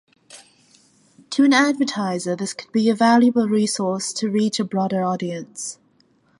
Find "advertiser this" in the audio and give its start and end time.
1.53-2.55